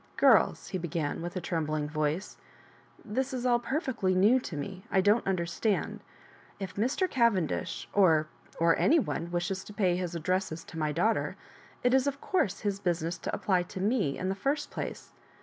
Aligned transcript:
"Gu 0.17 0.33
ls," 0.33 0.69
he 0.69 0.79
began, 0.79 1.21
with 1.21 1.35
a 1.35 1.41
tremblmg 1.41 1.91
voice," 1.91 2.35
this 3.05 3.35
is 3.35 3.45
all 3.45 3.59
perfectly 3.59 4.15
new 4.15 4.39
to 4.39 4.57
me. 4.57 4.83
I 4.89 4.99
don't 4.99 5.27
under 5.27 5.45
stand. 5.45 5.99
If 6.59 6.73
Mr. 6.73 7.07
Cavendish, 7.07 7.87
or— 7.93 8.25
or 8.59 8.75
any 8.79 8.97
one, 8.97 9.29
wishes 9.29 9.63
to 9.65 9.73
pay 9.73 9.95
his 9.97 10.15
addresses 10.15 10.63
to 10.63 10.79
my 10.79 10.91
daughter, 10.91 11.35
it 11.83 11.93
is, 11.93 12.07
of 12.07 12.19
course, 12.19 12.61
his 12.61 12.79
business 12.79 13.19
to 13.19 13.35
apply 13.35 13.61
to 13.61 13.79
me 13.79 14.17
in 14.17 14.27
the 14.29 14.33
first 14.33 14.71
place. 14.71 15.13